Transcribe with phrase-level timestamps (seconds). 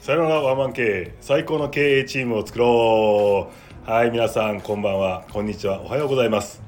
[0.00, 3.50] さよならワンマン経営最高の経営チームを作ろ
[3.86, 3.90] う。
[3.90, 5.24] はい皆さんこんばんは。
[5.32, 5.82] こんにちは。
[5.82, 6.62] おはようございます。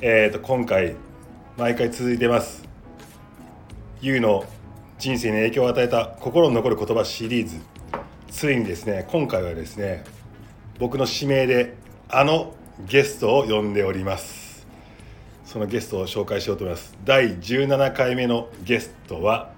[0.00, 0.96] えーと今回
[1.56, 2.64] 毎回続いてます。
[4.00, 4.44] ゆうの
[4.98, 7.56] 人生に影響を与えた心に残る言葉シリーズ。
[8.28, 10.02] ついにですね今回はですね
[10.80, 11.76] 僕の指名で
[12.08, 12.54] あの
[12.88, 14.66] ゲストを呼んでおります。
[15.44, 16.98] そのゲストを紹介しようと思います。
[17.04, 19.52] 第17回目のゲストは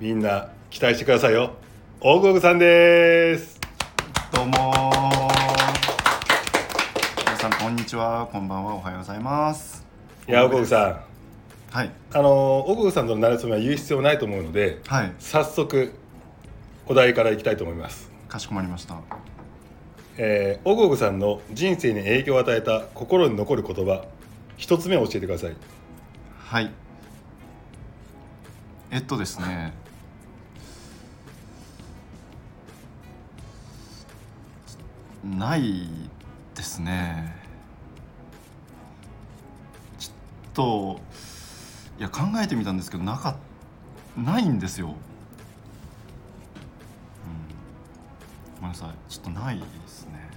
[0.00, 1.52] みんな期待してくださいよ。
[2.00, 3.60] 大久保さんです。
[4.32, 4.72] どうも。
[7.18, 8.26] 皆さんこんにちは。
[8.32, 8.76] こんばんは。
[8.76, 9.84] おはようございます。
[10.26, 11.76] いや大久保さん。
[11.76, 11.90] はい。
[12.14, 15.12] あの大久保さんとの馴れ初めは言う必要ないと思うのではい。
[15.18, 15.92] 早速
[16.86, 18.96] お題からいきたいと思います、かしこまりました。
[20.16, 24.06] えー、大久保さんの人生に影響を与えた心に残る言葉
[24.56, 25.56] 一つ目を教えてください。
[26.38, 26.70] はい。
[28.90, 29.74] えっとですね
[35.24, 35.88] ない
[36.54, 37.36] ですね。
[39.98, 40.14] ちょっ
[40.54, 41.00] と
[41.98, 43.36] いや考えてみたんですけどなか
[44.16, 44.94] ないんですよ、うん、
[48.56, 48.90] ごめんなさい。
[49.10, 50.28] ちょっとないですね。